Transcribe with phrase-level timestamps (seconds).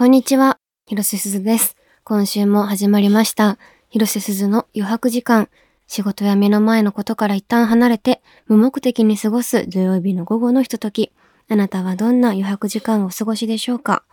[0.00, 1.76] こんにちは、広瀬すずです。
[2.04, 3.58] 今週も始まりました。
[3.90, 5.50] 広瀬すずの余白時間。
[5.88, 11.12] 仕事や目の前のことから一旦離れて、無目的に過ごす土曜日の午後のひととき。
[11.50, 14.04] あなたはどんな余白時間をお過ごしでしょうか？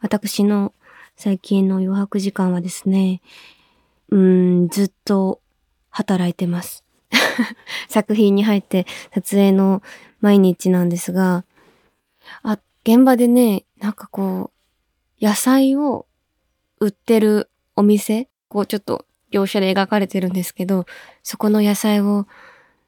[0.00, 0.72] 私の
[1.16, 3.20] 最近の余白時間はですね、
[4.10, 5.40] うーん、ずっと
[5.90, 6.84] 働いてます。
[7.90, 9.82] 作品に入って撮影の
[10.20, 11.44] 毎日なんですが、
[12.44, 14.55] あ、現場でね、なんかこう、
[15.20, 16.06] 野菜を
[16.80, 20.86] 売ってるお店、こうちょっと描写で描かれてるんですけど、
[21.22, 22.26] そこの野菜を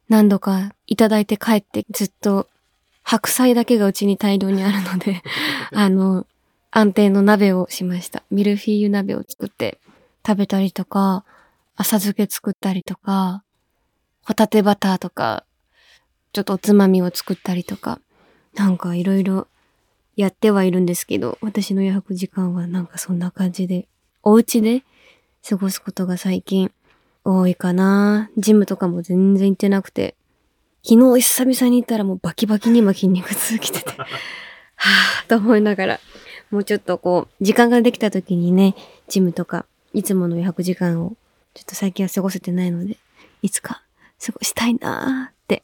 [0.09, 2.48] 何度かいただいて帰ってずっと
[3.03, 5.23] 白菜だけがうちに大量にあるので、
[5.73, 6.27] あの、
[6.70, 8.23] 安定の鍋をしました。
[8.31, 9.79] ミルフィーユ鍋を作って
[10.27, 11.25] 食べたりとか、
[11.77, 13.42] 浅漬け作ったりとか、
[14.25, 15.45] ホタテバターとか、
[16.33, 17.98] ちょっとおつまみを作ったりとか、
[18.55, 19.48] なんかいろいろ
[20.19, 23.87] やってはいるんですけど、私の余白時間はなんかそんな感じで、
[24.25, 24.83] お家で
[25.49, 26.73] 過ごすことが最近
[27.23, 28.29] 多いかな。
[28.37, 30.17] ジムとかも全然行ってなくて、
[30.83, 33.91] 昨日久々に行ったらもうバキバキに今筋肉痛きてて、
[34.75, 36.01] はぁと思いながら、
[36.51, 38.75] もうちょっとこう、時間ができた時にね、
[39.07, 41.17] ジムとか、いつもの余白時間を、
[41.55, 42.97] ちょっと最近は過ごせてないので、
[43.42, 43.83] いつか
[44.25, 45.62] 過ごしたいなーって、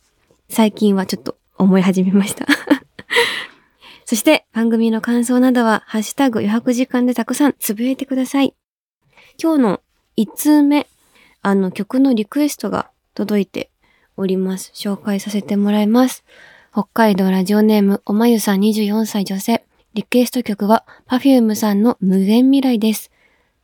[0.48, 2.46] 最近はちょっと思い始めました。
[4.14, 8.54] そして番組の感想などは、ハッシュタグ余白時間でたくさんつぶやいてください。
[9.42, 9.80] 今日の
[10.16, 10.86] 1通目、
[11.42, 13.72] あの曲のリクエストが届いて
[14.16, 14.70] おります。
[14.72, 16.22] 紹介させてもらいます。
[16.70, 19.64] 北海道ラジオネームおまゆさん24歳女性。
[19.94, 23.10] リクエスト曲は Perfume さんの無限未来です。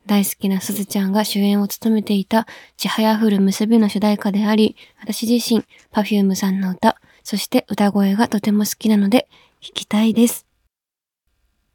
[0.05, 9.29] 大好きなすずちゃんが主演を務めていたちはやふる結びの主題歌であり、私自身 Perfume さんの歌、そして歌声がとても好きなので
[9.63, 10.47] 弾きたいです。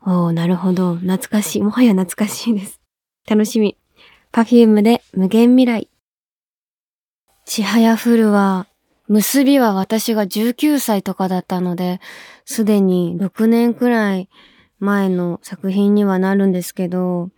[0.04, 0.96] おー、なるほど。
[0.96, 1.62] 懐かしい。
[1.62, 2.80] もはや懐かしいです。
[3.28, 3.76] 楽しみ。
[4.32, 5.88] Perfume で無限未来。
[7.44, 8.66] ちはやふるは、
[9.06, 12.00] 結びは私が19歳とかだったので、
[12.44, 14.28] すでに6年くらい
[14.80, 17.30] 前の作品にはなるんですけど、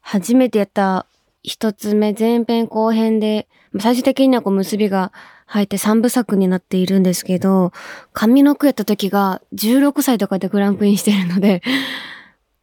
[0.00, 1.06] 初めてやった
[1.42, 3.48] 一つ目前編後編で、
[3.80, 5.12] 最終的にはこう結びが
[5.46, 7.72] 入って三部作になっているんですけど、
[8.12, 11.62] 上の句やった時が16歳とかでクランクインしてるので、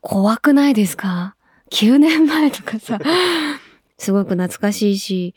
[0.01, 1.35] 怖くないですか
[1.71, 2.99] ?9 年前とかさ、
[3.97, 5.35] すごく懐かしいし、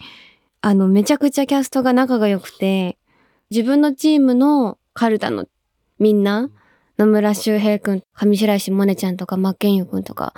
[0.61, 2.97] あの、めちゃくちゃキャストが仲が良くて、
[3.51, 5.47] 自分のチームのカルタの
[5.99, 6.51] みんな、
[6.99, 10.35] 野村周平くん、上白石萌音ちゃんとか、マッケンユくんとか、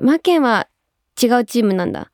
[0.00, 0.68] マッケンは
[1.22, 2.11] 違うチームなんだ。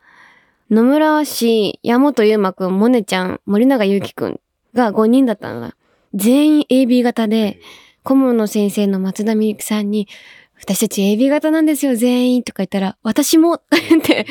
[0.71, 4.41] 野村氏、山本優馬くん、萌音ちゃん、森永ゆうきくん
[4.75, 5.75] が5人だったのが、
[6.13, 7.59] 全員 AB 型で、
[8.03, 10.09] 顧問の先生の松田美幸さんに、
[10.61, 13.63] 私たち AB 型なんですよ、全員とか言ったら、私もっ
[14.03, 14.27] て、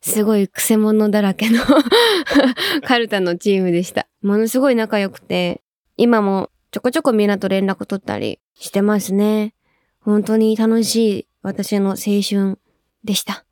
[0.00, 1.58] すごい癖者だらけの
[2.86, 4.08] カルタのチームでした。
[4.22, 5.60] ものすごい仲良くて、
[5.98, 9.52] 今もちょこちょこみんなと連絡取ったりしてますね。
[10.00, 12.58] 本当に楽しい私の青春
[13.04, 13.45] でした。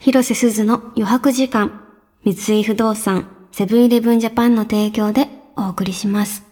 [0.00, 1.82] 広瀬すずの余白時間、
[2.24, 6.44] 三井不動産、セブンイレブンジャパンの提供でお送りします。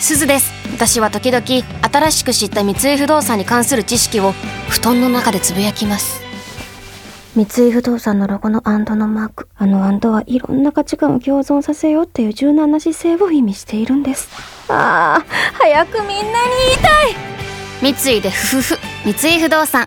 [0.00, 4.32] すずです私は時々新しく知った三井不動産に関する知識を
[4.68, 6.20] 布団の中でつぶやきます
[7.36, 9.48] 三井不動産のロゴのアンドのマーク。
[9.54, 14.28] あのアンドはいろんな価値観を共存させようっていう柔軟な姿勢を意味しているんです。
[14.68, 19.84] ああ、早くみんなに言いたい三井でふふふ三井不動産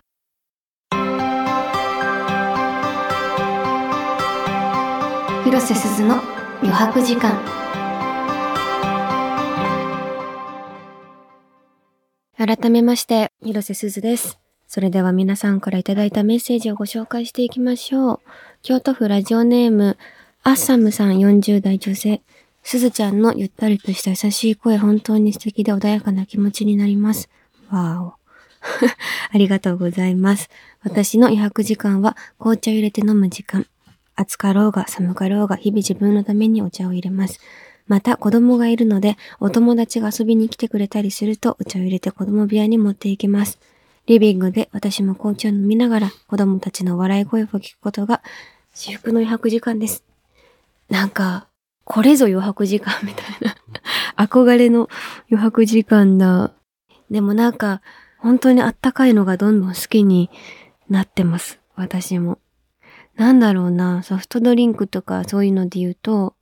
[5.50, 6.22] 広瀬すずの
[6.62, 7.36] 余白時間。
[12.36, 14.38] 改めまして、広瀬すずです。
[14.68, 18.20] それでは皆さんからいただいたメッセージをご紹介していきましょう。
[18.62, 19.98] 京都府ラジオネーム、
[20.44, 22.22] アッサムさん40代女性。
[22.62, 27.28] すずちゃんのゆったりとした優しい声、本当に素敵で穏やかな気持ちになります。
[27.70, 28.14] わーお。
[29.34, 30.48] ありがとうございます。
[30.84, 33.66] 私の余白時間は紅茶入れて飲む時間。
[34.20, 37.40] 暑かろうが寒かろうが日々自分のためにお茶を入れます。
[37.86, 43.58] また子供がいるのでお友達が遊びに来てくれたりするとお茶を入れて子供部屋に持っていきます。
[44.06, 48.22] リビングで私も紅茶を飲みながら子供たちの笑い声を聞くことが
[48.74, 50.04] 至福の余白時間です。
[50.88, 51.46] なんか、
[51.84, 53.56] これぞ余白時間みたいな。
[54.16, 54.88] 憧れの
[55.30, 56.52] 余白時間だ。
[57.10, 57.82] でもなんか、
[58.18, 60.30] 本当にあったかいのがどんどん好きに
[60.88, 61.58] なってます。
[61.74, 62.38] 私も。
[63.20, 66.36] なんだろうな、ソフトドリンクとかそういうので言うと、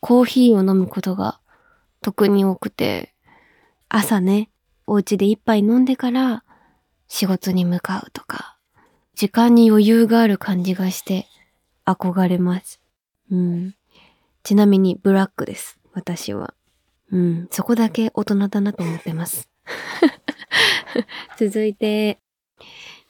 [0.00, 1.38] コーヒーを飲むことが
[2.02, 3.14] 特に多くて、
[3.88, 4.50] 朝ね、
[4.88, 6.42] お家で一杯飲んでから、
[7.06, 8.58] 仕事に向かうとか、
[9.14, 11.28] 時間に余裕がある感じがして
[11.84, 12.80] 憧れます。
[13.30, 13.76] うん。
[14.42, 15.78] ちなみにブラックです。
[15.92, 16.54] 私は。
[17.12, 17.48] うん。
[17.52, 19.48] そこだけ大人だなと思ってます。
[21.38, 22.18] 続いて、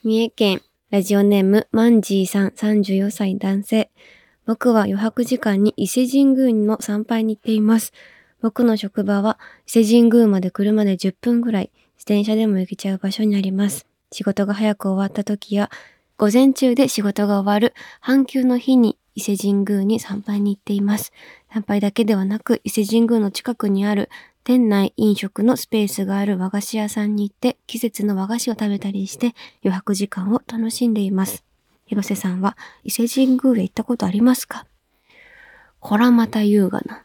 [0.03, 3.91] 三重県ラジオネームマンジーさん34歳男性。
[4.45, 7.91] 僕は余白時間に伊勢神宮の参拝に行っています。
[8.41, 9.37] 僕の職場は
[9.67, 13.85] 伊勢神宮まで車で10分ぐらい、自転車でも行けちゃう場所にあります。
[14.13, 15.69] 仕事が早く終わった時や、
[16.15, 21.11] 午前中で仕事が終わる半休の日に伊勢神宮に参拝に行っています。
[21.51, 24.09] 参拝だけではなく、伊勢神宮の近くにある
[24.47, 31.43] 店内飲食のスペースがある和菓子屋さんに行って季節の和菓子を食べたりして余白時間を楽しんでいます。
[31.85, 32.55] 広瀬さんは
[32.85, 34.65] 伊勢神宮へ行ったことありますか？
[35.81, 37.03] こらまた優雅な。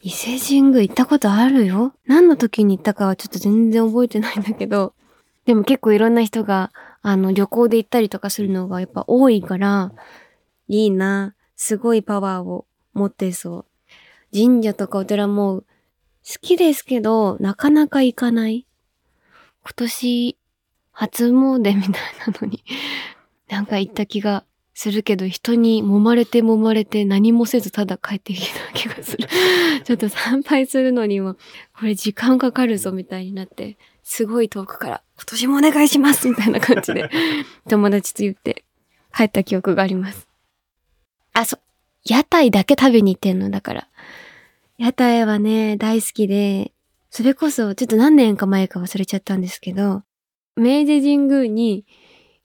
[0.00, 1.92] 伊勢神宮行ったことあるよ？
[2.06, 4.94] 何の時に行ったかはちょっと全然覚えてないんだけど、
[5.44, 6.72] でも結構いろんな人が、
[7.02, 9.92] あの、旅行で行ったりとかするのがやっぱ多いから、
[10.68, 11.34] いいな。
[11.54, 12.64] すごいパワーを
[12.94, 13.64] 持ってそう。
[14.34, 15.64] 神社とかお寺も
[16.26, 18.66] 好きですけど、なかなか行かない。
[19.64, 20.36] 今年、
[20.92, 21.92] 初詣みたい
[22.26, 22.62] なのに
[23.48, 24.44] なんか行った気が
[24.74, 29.28] するけど、人に揉まれて揉まれて何もせずただ帰ってきた気がする
[29.84, 31.36] ちょっと参拝するのには、
[31.78, 37.10] これ時間かかるぞみたいになって、すごい遠くから、今年もお願いしますみたいな感じで、
[37.68, 38.64] 友達と言って
[39.14, 40.28] 帰った記憶があります。
[41.32, 41.60] あ、そう、
[42.04, 43.88] 屋台だけ食べに行ってんのだから。
[44.80, 46.72] 屋台はね、大好きで、
[47.10, 50.04] それこそちょっと何年か前か忘れちゃったんですけど、
[50.56, 51.84] 明治神宮に、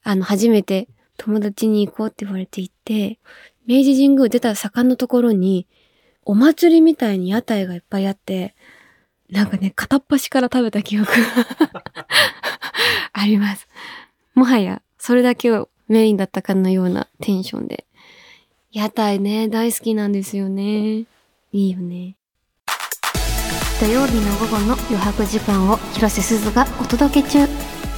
[0.02, 0.86] あの、初めて
[1.16, 3.18] 友達に行こうって言われて行って、
[3.66, 5.66] 明治神宮出た坂のところに、
[6.26, 8.54] お祭りみたいに屋台がいっぱいあって、
[9.30, 11.16] なんかね、片っ端から食べた記憶が
[13.14, 13.66] あります。
[14.34, 17.86] もはや、それだけをメインだったかのようなテンションで。
[18.72, 21.06] 屋台ね、大好きなんですよね。
[21.52, 22.14] いいよね。
[23.78, 27.46] 土曜日の午後の余白時間を広瀬すずがお届け中。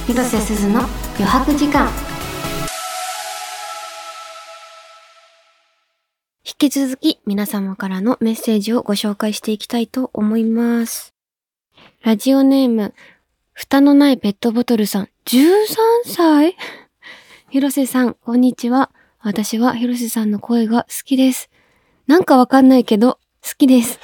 [0.07, 0.81] 広瀬すずの
[1.15, 1.89] 余白時間。
[6.45, 11.13] 引き続き皆様からのメッセージをご紹介していきたいと思います。
[12.03, 12.93] ラジオネーム
[13.53, 15.09] 蓋のないペットボトルさん。
[15.27, 15.45] 13
[16.05, 16.57] 歳？
[17.49, 18.91] 広瀬さんこんにちは。
[19.21, 21.49] 私は広瀬さんの声が好きです。
[22.05, 23.97] なんかわかんないけど好きです。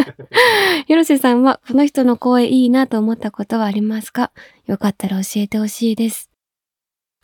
[0.86, 4.32] 広瀬さんはこの人の声いいなと思ったことはありますか？
[4.66, 6.30] よかったら教えてほしいです。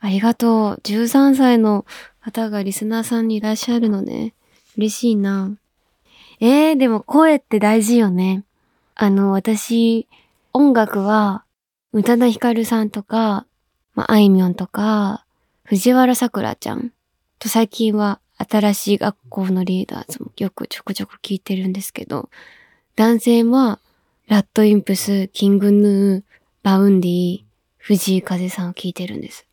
[0.01, 0.81] ありがとう。
[0.85, 1.85] 13歳の
[2.21, 4.35] 方がリスナーさんにいらっしゃるのね。
[4.77, 5.57] 嬉しいな。
[6.41, 8.45] えー、でも声って大事よね。
[8.95, 10.07] あの、私、
[10.53, 11.45] 音楽は、
[11.93, 13.47] 宇多田ヒカルさんとか、
[13.95, 15.25] まあ、あいみょんとか、
[15.65, 16.93] 藤原さくらちゃん
[17.39, 22.31] と最近は新しい学校のリーダーズもよくちょこちょこ聞いてるんですけど、
[22.97, 23.81] 男性は、
[24.29, 26.23] RADWIMPS、 King Gnu、
[26.63, 27.43] Vaundy、
[27.79, 29.47] 藤井風さんを聞いてるんです。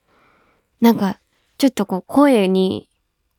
[0.81, 1.19] なんか、
[1.57, 2.89] ちょっとこう、声に、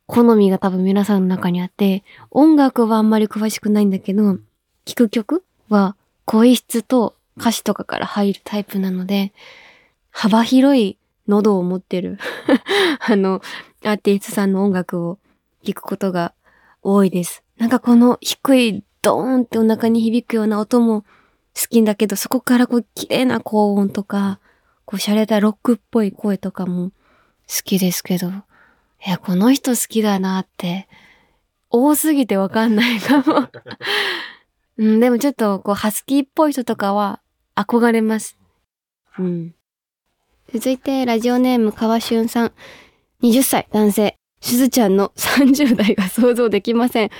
[0.06, 4.38] 好みが多分皆さんの中にあって、音楽はあんまり詳しくないんだけど、
[4.84, 9.32] 聴く曲は声質と歌詞とかから入るタイプなので、
[10.10, 10.96] 幅広い
[11.28, 12.18] 喉を持ってる
[13.00, 13.42] あの、
[13.84, 15.18] アーティストさんの音楽を
[15.64, 16.34] 聞くことが
[16.82, 17.42] 多いです。
[17.58, 21.02] なんかこの低いドーンってお腹に響くような音も
[21.54, 24.40] 好きんだけど、そこからこう綺麗な高音とか、
[24.84, 26.90] こう洒落たロックっぽい声とかも
[27.48, 28.32] 好きですけど、い
[29.08, 30.88] や、この人好きだなって、
[31.70, 33.48] 多すぎてわかんないかも
[34.78, 37.20] うん、でもちょっとこうハスキーっぽい人とかは
[37.54, 38.36] 憧れます。
[39.18, 39.54] うん。
[40.52, 42.52] 続いて、ラジオネーム川俊さん。
[43.22, 44.18] 20歳男性。
[44.40, 47.10] しずちゃんの30代が想像できません。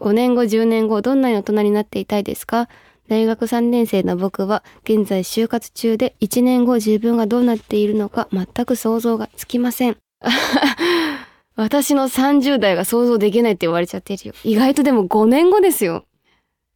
[0.00, 2.68] 5年後、10年後、どんなに大人になっていたいですか？
[3.08, 9.96] 大学3年生の僕は現在就活中で1年後自分がどうなっているのか全く想像がつきません。
[11.54, 14.34] 私の30代が想像できないって言われちゃってるよ。
[14.44, 16.04] 意外とでも5年後ですよ。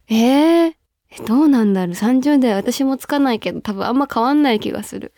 [0.09, 0.73] えー、
[1.27, 5.13] どうなんだろう ?30 代私もつかないけど多分あんま変わんない気がする。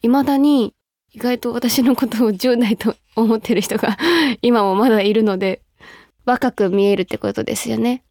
[0.00, 0.74] 未だに
[1.14, 3.98] 意外と私のことを10代と思ってる人が
[4.40, 5.60] 今もまだいるので、
[6.24, 8.02] 若く見えるってことですよね。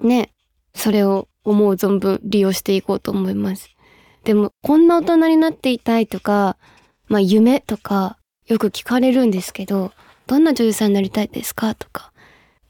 [0.00, 0.30] ね。
[0.74, 3.70] それを思う存分利用していこうと思います。
[4.24, 6.56] でも、こんな大人になっていたいとか、
[7.08, 9.92] まあ夢とかよく聞かれるんですけど、
[10.26, 11.74] どんな女優さんになりたいですか？
[11.74, 12.12] とか、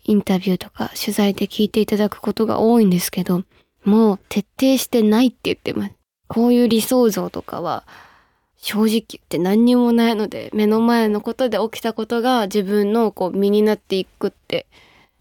[0.04, 3.42] インタビューとか取材で聞いていただくことが多いんですけど、
[3.84, 5.92] もう徹底してないって言ってます。
[6.28, 7.84] こういう理想像とかは
[8.62, 14.66] 正直言って何にもないので、目の前のことで起きたことが自分のこう身になっていくって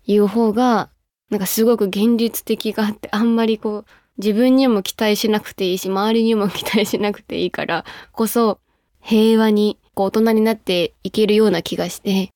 [0.06, 0.90] いう方が、
[1.32, 3.86] なんかすごく現実的があって、あんまりこう、
[4.20, 8.60] 自分にも期待しなくていいし、周りにも期待しなくていいからこそ、
[9.02, 12.30] 平和にこう大人になっていけるような気がして、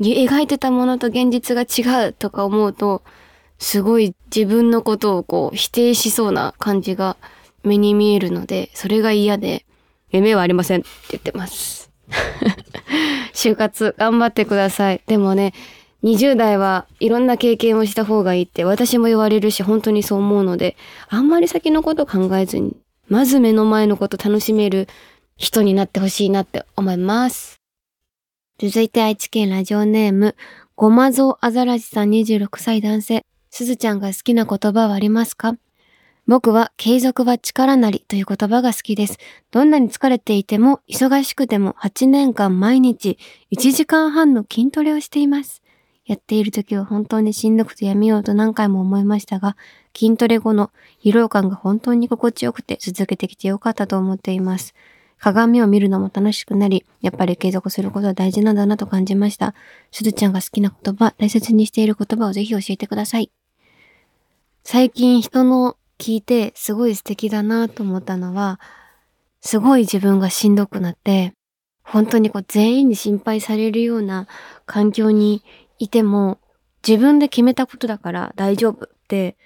[0.00, 3.02] 描いてたものと現実が違うとか思うと、
[3.58, 7.18] すごい自分のことをこう否定しそうな感じが
[7.62, 9.66] 目に見えるので、それが嫌で、
[10.10, 11.90] 夢はありませんって言ってます。
[13.34, 15.02] 就活頑張ってください。
[15.06, 15.52] でもね、
[16.04, 20.76] 20代はいろんな経験をした方がいいって私も言われるし本当にそう思うので、
[21.08, 22.76] あんまり先のこと考えずに、
[23.08, 24.88] まず目の前のこと楽しめる
[25.36, 27.56] 人になってほしいなって思います。
[28.58, 30.36] 続いて愛知県ラジオネーム、
[30.76, 33.22] ごまぞうあざらしさん26歳男性。
[33.50, 35.56] すずちゃんが好きな言葉はありますか？
[36.26, 39.18] 僕は継続は力なりという言葉が好きです。
[39.52, 43.16] どんなに疲れていても忙しくても8年間毎日
[43.52, 45.62] 1時間半の筋トレをしています。
[46.04, 49.56] やっている時は本当にしんどくてやめようと何回も思いましたが、
[49.96, 50.70] 筋トレ後の
[51.02, 54.74] 疲労感が本当に心地よくて続けてきてよかったと思っています。
[55.18, 59.54] 鏡を見るのも楽しくなり、やっぱり継続することは大事なんだなと感じました。
[59.90, 63.30] すずちゃんが好きな言葉、大切にしている言葉をぜひ教えてください。
[64.64, 68.60] 最近人の聞いてすごい素敵だなと思ったのは、
[69.40, 71.32] すごい自分がしんどくなって、
[71.82, 74.26] 本当にこう全員に心配されるような
[74.66, 75.42] 環境に
[75.78, 76.38] いても、
[76.86, 79.36] 自分で決めたことだから大丈夫って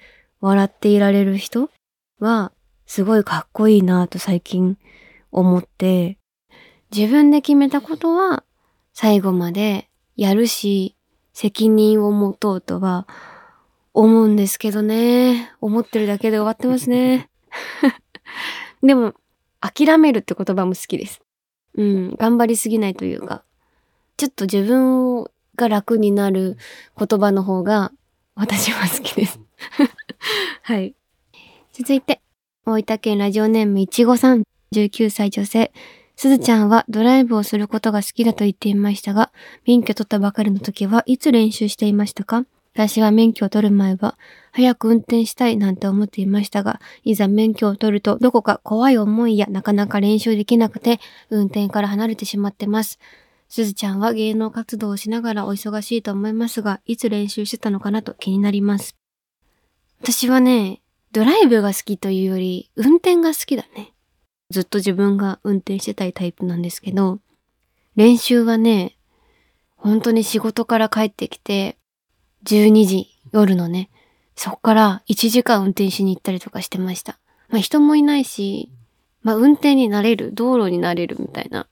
[0.40, 1.70] 笑っていられる人
[2.18, 2.52] は、
[2.86, 4.78] すごいかっこいいなと最近
[5.30, 6.18] 思って、
[6.94, 8.42] 自分で決めたことは
[8.92, 10.96] 最後までやるし、
[11.32, 13.06] 責任を持とうとは
[13.92, 15.52] 思うんですけどね。
[15.60, 17.28] 思ってるだけで終わってますね。
[18.82, 19.14] でも、
[19.60, 21.20] 諦めるって言葉も好きです。
[21.74, 23.44] うん、頑張りすぎないというか、
[24.16, 25.24] ちょっと自分
[25.56, 26.56] が楽になる
[26.98, 27.92] 言葉の方が
[28.34, 29.40] 私は好きです。
[30.62, 30.94] はい。
[31.72, 32.20] 続いて、
[32.66, 34.44] 大分県ラジオネームいちごさん、
[34.74, 35.72] 19歳女性。
[36.16, 39.32] すずちゃんはドライブをすることが好きだと言っていましたが、
[39.66, 42.44] 免許取ったばかりの時はいつ練習していましたか？
[42.80, 44.16] 私は免許を取る前は、
[44.52, 52.98] 早く運転したいなんて思っていましたが、いざ免許を取るとどこか怖い思いやなかなか練習できなくて、運転から離れてしまってます。
[53.50, 58.96] すずちゃんは芸能活動をしながらお忙しいと思いますが、いつ練習してたのかなと気になります。
[60.00, 60.80] 私はね、
[61.12, 63.92] ドライブが好きというより、運転が好きだね。
[64.48, 67.18] ずっと自分が運転してたいタイプなんですけど、
[67.94, 68.96] 練習はね、
[69.76, 71.76] 本当に仕事から帰ってきて、
[72.44, 73.90] 12時、夜のね、
[74.34, 77.18] そっから1時間運転しに行ったりとかしてました。
[77.48, 78.70] まあ人もいないし、
[79.22, 81.62] まあ運転になれる、道路になれるみたいな。
[81.62, 81.66] っ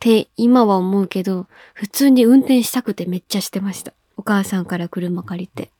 [0.00, 3.92] て今は思うけど、普通に運転したくてめっちゃしてました。
[4.16, 5.70] お母さんから車借りて。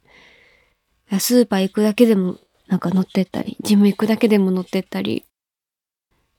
[1.19, 2.37] スーパー行くだけでも
[2.69, 5.25] なんか乗ってったり、ジム行くだけでも乗ってったり。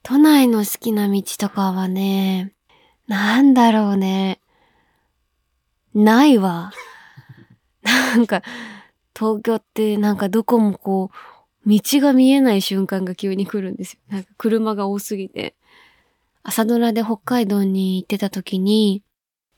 [0.02, 2.54] 都内の好きな道とかはね、
[3.06, 4.40] なんだろうね。
[5.94, 6.72] ないわ。
[7.82, 8.42] なんか、
[9.16, 11.10] 東京ってなんかどこもこ
[11.66, 14.00] う、道が見えない瞬間が急に来るんですよ。
[14.08, 15.54] なんか車が多すぎて。
[16.44, 19.02] 朝ドラで北海道に行ってた時に、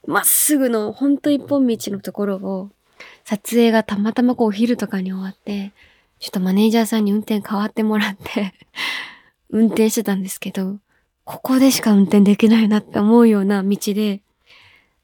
[0.06, 2.70] まっすぐのほんと一本道のところを、
[3.24, 5.72] 撮影がたまたまこうお昼とかに終わって、
[6.18, 8.54] ちょっとマネージャーさんに運転変わってもらって
[9.50, 10.78] 運転してたんですけど、
[11.24, 14.20] ここでしか運転できないなって思うような道で、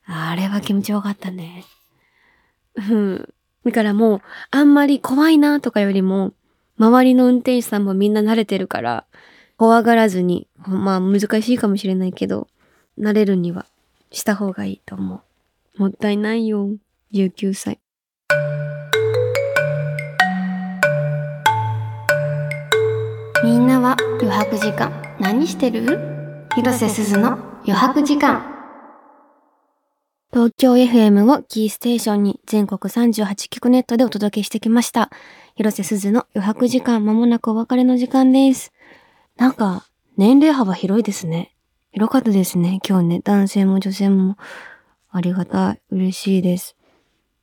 [0.04, 1.64] あれは気持ちよかったね。
[2.76, 3.28] うん。
[3.64, 6.32] だからもう、あんまり怖いなとかよりも、
[6.78, 9.04] 周りの運転手さんもみんな慣れてるから、
[9.56, 12.48] 怖がらずに、まあ難しいかもしれないけど、
[12.98, 13.66] 慣れるには
[14.10, 15.22] した方がいいと思
[15.76, 15.80] う。
[15.80, 16.70] もったいないよ。
[17.12, 17.78] 19歳。
[23.44, 25.98] みんなは余白時間何してる？
[26.54, 28.49] 広瀬すずの余白時間。
[30.32, 35.10] 東京 FM をキーステーションに全国38局ネットでお届けしてきました。
[35.56, 38.72] 広瀬すずの余白時間まもなくお別れの時間です。
[39.36, 41.52] なんか、年齢幅広いですね。
[41.90, 42.78] 広かったですね。
[42.88, 44.38] 今日ね、男性も女性も
[45.10, 45.80] ありがたい。
[45.90, 46.76] 嬉しいです。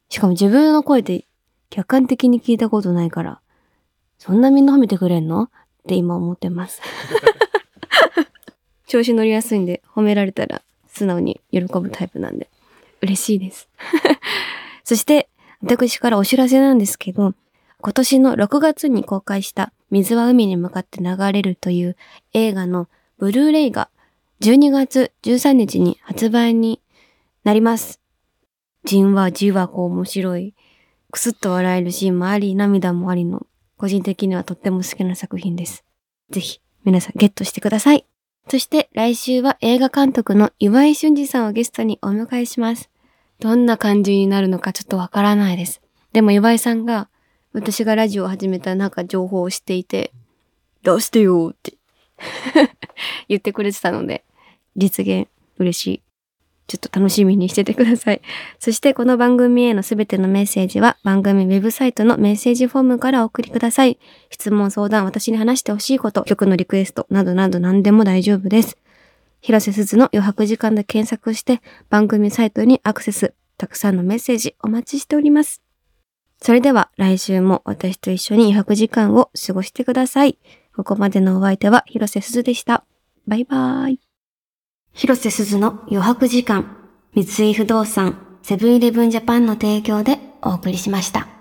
[0.08, 1.25] しかも自分の声って
[1.70, 3.41] 客観的に聞いたことないから、
[4.17, 5.44] そんなみんな褒めてくれんの？
[5.44, 5.50] っ
[5.89, 6.82] て今思ってます。
[8.88, 12.50] 調子乗りやすいんで、褒められたら素直に喜ぶタイプなんで。
[13.01, 13.70] 嬉しいです。
[14.84, 15.30] そして、
[15.62, 17.34] 私からお知らせなんですけど、
[17.82, 21.96] 今年の6月に公開した水は海に向かって流れるという
[22.34, 22.88] 映画の
[23.18, 23.89] ブルーレイが
[24.42, 26.82] 12月13日に発売に
[27.44, 28.00] なります。
[28.84, 30.54] じんわじわこう面白い、
[31.12, 35.84] くすっと笑えるシーンもあり、涙もありの、個人的にはとっても好きな作品です。
[36.30, 38.06] ぜひ、皆さんゲットしてください。
[38.50, 42.89] そして来週は映画監督の岩井俊二さんをゲストにお迎えします。
[43.39, 45.82] どんな感じになるのかちょっとわからないです。
[46.13, 47.10] でも岩井さんが
[47.51, 50.13] 私がラジオを始めたなんか情報を知っていて、
[50.82, 51.74] 出してよって
[53.27, 54.24] 言ってくれてたので、
[54.77, 55.27] 実現
[55.58, 56.01] 嬉しい。
[56.68, 58.22] ちょっと楽しみにしててください。
[58.60, 63.98] そしてこの番組へのすべてのメッセージは番組ウェブサイトのメッセージフォームからお送りください。
[64.30, 68.78] 質問、相談、私に話してほしいこと、曲のリクエストなどなど何でも大丈夫です。
[69.42, 73.34] 広瀬すずの余白時間で検索して番組サイトにアクセス。
[73.58, 75.62] たくさんのメッセージお待ちしております。
[76.42, 80.38] それでは来週も私と一緒に余白時間を過ごしてください。
[80.76, 82.84] ここまでのお相手は広瀬すずでした。
[83.28, 84.07] バイバーイ。
[84.98, 86.75] 広瀬すずの余白時間。
[87.13, 91.37] 三井不動産、セブンイレブンジャパンの提供でお送りしました。